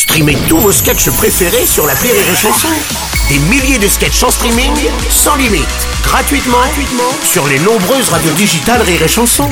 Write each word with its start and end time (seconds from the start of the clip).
Streamez 0.00 0.38
tous 0.48 0.56
vos 0.56 0.72
sketchs 0.72 1.10
préférés 1.10 1.66
sur 1.66 1.86
la 1.86 1.92
Rire 1.92 2.14
et 2.14 2.34
Chanson. 2.34 2.68
Des 3.28 3.38
milliers 3.50 3.78
de 3.78 3.86
sketchs 3.86 4.22
en 4.22 4.30
streaming, 4.30 4.72
sans 5.10 5.36
limite, 5.36 5.68
gratuitement, 6.02 6.56
gratuitement 6.56 7.12
sur 7.22 7.46
les 7.46 7.58
nombreuses 7.58 8.08
radios 8.08 8.32
digitales 8.32 8.80
Rire 8.80 9.02
et 9.02 9.08
Chanson. 9.08 9.46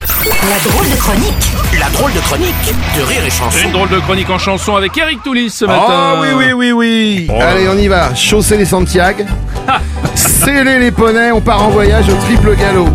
La 0.00 0.70
drôle 0.70 0.88
de 0.88 0.96
chronique 0.96 1.52
La 1.78 1.90
drôle 1.90 2.14
de 2.14 2.20
chronique 2.20 2.74
de 2.96 3.02
Rire 3.02 3.22
et 3.26 3.30
Chanson. 3.30 3.58
Une 3.62 3.72
drôle 3.72 3.90
de 3.90 3.98
chronique 3.98 4.30
en 4.30 4.38
chanson 4.38 4.76
avec 4.76 4.96
Eric 4.96 5.22
Toulis 5.22 5.50
ce 5.50 5.66
matin. 5.66 6.14
Oh 6.16 6.22
oui, 6.22 6.28
oui, 6.34 6.52
oui, 6.52 6.72
oui. 6.72 7.26
Oh. 7.30 7.38
Allez, 7.38 7.68
on 7.68 7.76
y 7.76 7.86
va. 7.86 8.14
Chausser 8.14 8.56
les 8.56 8.64
Santiago. 8.64 9.24
Sceller 10.14 10.78
les 10.78 10.90
poneys, 10.90 11.32
on 11.32 11.42
part 11.42 11.62
en 11.62 11.68
voyage 11.68 12.08
au 12.08 12.16
triple 12.24 12.56
galop. 12.56 12.88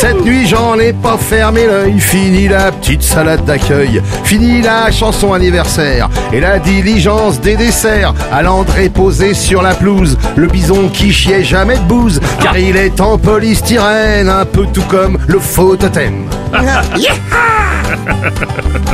Cette 0.00 0.24
nuit, 0.24 0.46
j'en 0.46 0.78
ai 0.78 0.94
pas 0.94 1.18
fermé 1.18 1.66
l'œil. 1.66 2.00
Fini 2.00 2.48
la 2.48 2.72
petite 2.72 3.02
salade 3.02 3.44
d'accueil. 3.44 4.00
Fini 4.24 4.62
la 4.62 4.90
chanson 4.90 5.34
anniversaire. 5.34 6.08
Et 6.32 6.40
la 6.40 6.58
diligence 6.58 7.38
des 7.38 7.54
desserts. 7.54 8.14
Allant 8.32 8.64
poser 8.94 9.34
sur 9.34 9.60
la 9.60 9.74
pelouse. 9.74 10.16
Le 10.36 10.46
bison 10.46 10.88
qui 10.88 11.12
chiait 11.12 11.44
jamais 11.44 11.76
de 11.76 11.82
bouse. 11.82 12.18
Car 12.42 12.56
il 12.56 12.78
est 12.78 12.98
en 12.98 13.18
polystyrène. 13.18 14.30
Un 14.30 14.46
peu 14.46 14.64
tout 14.72 14.84
comme 14.88 15.18
le 15.26 15.38
faux 15.38 15.76
totem. 15.76 16.24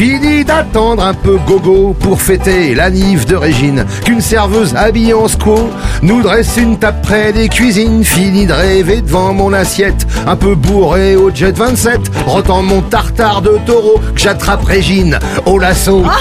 Fini 0.00 0.44
d'attendre 0.46 1.04
un 1.04 1.12
peu 1.12 1.36
gogo 1.46 1.92
pour 1.92 2.22
fêter 2.22 2.74
la 2.74 2.88
nive 2.88 3.26
de 3.26 3.36
Régine. 3.36 3.84
Qu'une 4.02 4.22
serveuse 4.22 4.74
habillée 4.74 5.12
en 5.12 5.28
squaw 5.28 5.68
nous 6.00 6.22
dresse 6.22 6.56
une 6.56 6.78
table 6.78 7.02
près 7.02 7.34
des 7.34 7.50
cuisines. 7.50 8.02
Fini 8.02 8.46
de 8.46 8.52
rêver 8.54 9.02
devant 9.02 9.34
mon 9.34 9.52
assiette, 9.52 10.06
un 10.26 10.36
peu 10.36 10.54
bourré 10.54 11.16
au 11.16 11.30
jet 11.30 11.54
27. 11.54 12.00
Retends 12.26 12.62
mon 12.62 12.80
tartare 12.80 13.42
de 13.42 13.58
taureau 13.66 14.00
que 14.14 14.20
j'attrape 14.22 14.64
Régine 14.64 15.18
au 15.44 15.58
lasso. 15.58 16.02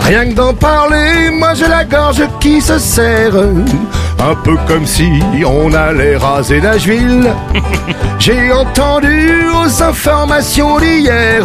Rien 0.00 0.30
que 0.30 0.34
d'en 0.34 0.52
parler, 0.52 1.30
moi 1.30 1.54
j'ai 1.54 1.68
la 1.68 1.84
gorge 1.84 2.24
qui 2.40 2.60
se 2.60 2.80
serre. 2.80 3.36
Un 4.24 4.36
peu 4.36 4.56
comme 4.68 4.86
si 4.86 5.20
on 5.44 5.72
allait 5.72 6.16
raser 6.16 6.60
Nashville. 6.60 7.28
J'ai 8.20 8.52
entendu 8.52 9.46
aux 9.48 9.82
informations 9.82 10.78
d'hier 10.78 11.44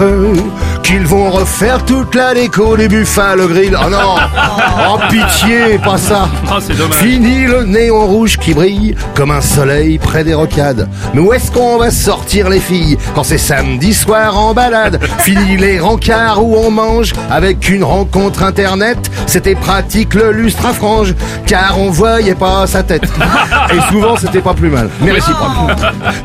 vont 1.27 1.39
refaire 1.39 1.83
toute 1.85 2.15
la 2.15 2.33
déco 2.33 2.77
des 2.77 2.87
Buffalo 2.87 3.47
Grill. 3.47 3.77
Oh 3.83 3.89
non 3.89 3.97
Oh 4.89 4.99
pitié, 5.09 5.77
pas 5.83 5.97
ça 5.97 6.29
Ah, 6.49 6.59
dommage. 6.77 6.97
Fini 6.97 7.45
le 7.45 7.63
néon 7.63 8.05
rouge 8.05 8.37
qui 8.37 8.53
brille 8.53 8.95
comme 9.15 9.31
un 9.31 9.41
soleil 9.41 9.97
près 9.97 10.23
des 10.23 10.33
rocades. 10.33 10.87
Mais 11.13 11.21
où 11.21 11.33
est-ce 11.33 11.51
qu'on 11.51 11.77
va 11.77 11.91
sortir 11.91 12.49
les 12.49 12.59
filles 12.59 12.97
quand 13.15 13.23
c'est 13.23 13.37
samedi 13.37 13.93
soir 13.93 14.37
en 14.37 14.53
balade? 14.53 14.99
Fini 15.19 15.57
les 15.57 15.79
rencarts 15.79 16.43
où 16.43 16.55
on 16.55 16.71
mange 16.71 17.13
avec 17.29 17.69
une 17.69 17.83
rencontre 17.83 18.43
internet. 18.43 18.97
C'était 19.25 19.55
pratique 19.55 20.13
le 20.13 20.31
lustre 20.31 20.65
à 20.65 20.73
frange 20.73 21.13
car 21.45 21.79
on 21.79 21.89
voyait 21.89 22.35
pas 22.35 22.67
sa 22.67 22.83
tête. 22.83 23.03
Et 23.73 23.91
souvent 23.91 24.15
c'était 24.17 24.41
pas 24.41 24.53
plus 24.53 24.69
mal. 24.69 24.89
Mais 25.01 25.11
réciproque. 25.11 25.71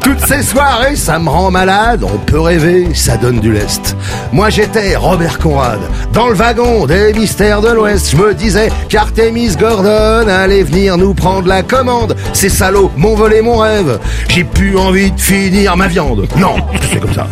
Toutes 0.00 0.20
ces 0.20 0.42
soirées, 0.42 0.96
ça 0.96 1.18
me 1.18 1.28
rend 1.28 1.50
malade. 1.50 2.04
On 2.04 2.18
peut 2.18 2.40
rêver, 2.40 2.88
ça 2.94 3.16
donne 3.16 3.40
du 3.40 3.52
lest. 3.52 3.96
Moi 4.32 4.50
j'étais 4.50 4.91
Robert 4.96 5.38
Conrad 5.38 5.80
dans 6.12 6.28
le 6.28 6.34
wagon 6.34 6.86
des 6.86 7.12
mystères 7.12 7.60
de 7.60 7.68
l'Ouest. 7.68 8.10
Je 8.10 8.16
me 8.16 8.34
disais 8.34 8.70
qu'Artemis 8.88 9.56
Gordon 9.56 10.28
allait 10.28 10.62
venir 10.62 10.96
nous 10.96 11.14
prendre 11.14 11.48
la 11.48 11.62
commande. 11.62 12.16
Ces 12.32 12.48
salauds 12.48 12.90
m'ont 12.96 13.14
volé 13.14 13.42
mon 13.42 13.58
rêve. 13.58 13.98
J'ai 14.28 14.44
plus 14.44 14.76
envie 14.76 15.10
de 15.10 15.20
finir 15.20 15.76
ma 15.76 15.88
viande. 15.88 16.26
Non, 16.36 16.56
c'est 16.90 17.00
comme 17.00 17.14
ça. 17.14 17.26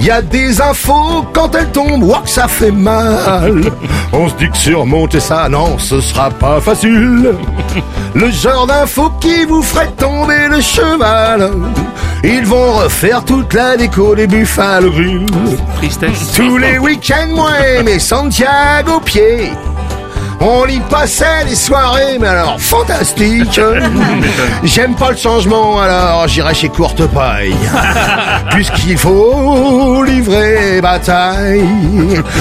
Y 0.00 0.10
a 0.10 0.20
des 0.20 0.60
infos 0.60 1.24
quand 1.32 1.54
elles 1.54 1.70
tombent, 1.70 2.02
ouah 2.02 2.22
que 2.24 2.30
ça 2.30 2.48
fait 2.48 2.72
mal. 2.72 3.62
On 4.12 4.28
se 4.28 4.34
dit 4.34 4.50
que 4.50 4.56
surmonter 4.56 5.20
ça, 5.20 5.48
non, 5.48 5.78
ce 5.78 6.00
sera 6.00 6.28
pas 6.30 6.60
facile. 6.60 7.32
Le 8.14 8.30
genre 8.30 8.66
d'infos 8.66 9.12
qui 9.20 9.44
vous 9.44 9.62
ferait 9.62 9.92
tomber 9.96 10.48
le 10.50 10.60
cheval. 10.60 11.52
Ils 12.24 12.44
vont 12.44 12.72
refaire 12.74 13.24
toute 13.24 13.52
la 13.52 13.76
déco 13.76 14.14
des 14.14 14.28
Buffalo 14.28 14.90
Grill. 14.90 15.26
Tristesse. 15.76 16.32
Tous 16.36 16.56
les 16.56 16.78
week-ends, 16.78 17.34
moi 17.34 17.50
et 17.66 17.82
mes 17.82 17.98
Santiago 17.98 19.00
pieds. 19.04 19.50
On 20.44 20.66
y 20.66 20.80
passait 20.80 21.44
des 21.48 21.54
soirées, 21.54 22.18
mais 22.20 22.26
alors 22.26 22.60
fantastiques. 22.60 23.60
J'aime 24.64 24.94
pas 24.96 25.12
le 25.12 25.16
changement, 25.16 25.80
alors 25.80 26.26
j'irai 26.26 26.52
chez 26.52 26.68
Courte 26.68 27.06
Paille. 27.06 27.54
Puisqu'il 28.50 28.98
faut 28.98 30.02
livrer 30.02 30.80
bataille. 30.80 31.64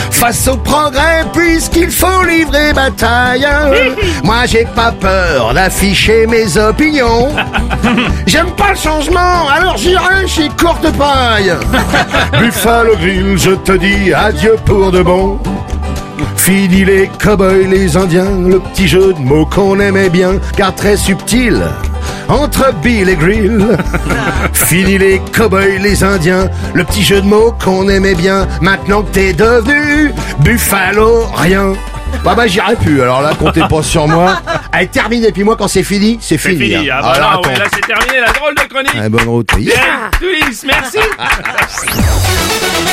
Face 0.09 0.47
au 0.47 0.57
progrès, 0.57 1.25
puisqu'il 1.31 1.91
faut 1.91 2.23
livrer 2.23 2.73
bataille. 2.73 3.47
Moi 4.23 4.45
j'ai 4.45 4.65
pas 4.65 4.91
peur 4.91 5.53
d'afficher 5.53 6.25
mes 6.27 6.57
opinions. 6.57 7.29
J'aime 8.25 8.51
pas 8.51 8.71
le 8.71 8.77
changement, 8.77 9.47
alors 9.49 9.77
j'irai 9.77 10.27
chez 10.27 10.49
Courte 10.49 10.87
Paille. 10.97 11.53
Buffalo 12.39 12.95
Grill, 12.95 13.37
je 13.37 13.51
te 13.51 13.73
dis 13.73 14.13
adieu 14.13 14.55
pour 14.65 14.91
de 14.91 15.01
bon. 15.03 15.39
Fini 16.43 16.83
les 16.85 17.07
cow-boys, 17.21 17.67
les 17.69 17.95
indiens, 17.97 18.25
le 18.47 18.59
petit 18.59 18.87
jeu 18.87 19.13
de 19.13 19.19
mots 19.19 19.45
qu'on 19.45 19.79
aimait 19.79 20.09
bien, 20.09 20.39
car 20.57 20.73
très 20.73 20.97
subtil. 20.97 21.61
Entre 22.27 22.73
Bill 22.81 23.09
et 23.09 23.15
Grill. 23.15 23.77
Fini 24.53 24.97
les 24.97 25.21
cow-boys, 25.35 25.77
les 25.79 26.03
indiens, 26.03 26.49
le 26.73 26.83
petit 26.83 27.03
jeu 27.03 27.21
de 27.21 27.27
mots 27.27 27.53
qu'on 27.63 27.87
aimait 27.89 28.15
bien, 28.15 28.47
maintenant 28.59 29.03
que 29.03 29.11
t'es 29.11 29.33
devenu 29.33 30.11
Buffalo, 30.39 31.25
rien. 31.35 31.73
Bah 32.25 32.33
bah 32.35 32.45
j'irai 32.45 32.75
plus, 32.75 33.01
alors 33.01 33.21
là 33.21 33.31
comptez 33.39 33.61
pas 33.69 33.81
sur 33.83 34.07
moi. 34.07 34.41
Allez 34.73 34.87
terminé, 34.87 35.31
puis 35.31 35.43
moi 35.43 35.55
quand 35.55 35.67
c'est 35.69 35.83
fini, 35.83 36.17
c'est 36.19 36.37
C'est 36.37 36.49
fini. 36.49 36.71
fini. 36.71 36.89
hein. 36.89 36.95
Ah, 36.97 37.01
bah 37.01 37.11
Alors, 37.15 37.41
ouais, 37.41 37.51
attends. 37.53 37.59
là, 37.59 37.65
c'est 37.73 37.87
terminé, 37.87 38.19
la 38.19 38.31
drôle 38.33 38.55
de 38.55 38.61
chronique. 38.73 38.95
Allez, 38.97 39.09
bonne 39.09 39.27
route. 39.29 39.49
Yeah 39.59 40.09
Toulis, 40.19 40.61
merci. 40.65 40.97